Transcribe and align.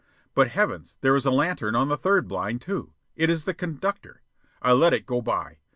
But 0.33 0.47
heavens, 0.47 0.97
there 1.01 1.15
is 1.15 1.27
a 1.27 1.29
lantern 1.31 1.75
on 1.75 1.87
the 1.89 1.95
third 1.95 2.27
blind, 2.27 2.59
too. 2.63 2.93
It 3.15 3.29
is 3.29 3.43
the 3.45 3.53
conductor. 3.53 4.23
I 4.59 4.71
let 4.71 4.93
it 4.93 5.05
go 5.05 5.21
by. 5.21 5.59